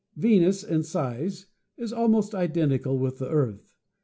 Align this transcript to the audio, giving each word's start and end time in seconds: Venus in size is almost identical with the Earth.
Venus 0.17 0.63
in 0.63 0.81
size 0.81 1.45
is 1.77 1.93
almost 1.93 2.33
identical 2.33 2.97
with 2.97 3.19
the 3.19 3.29
Earth. 3.29 3.75